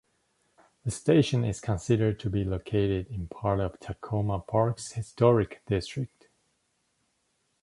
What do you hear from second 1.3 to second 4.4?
is considered to be located in part of Takoma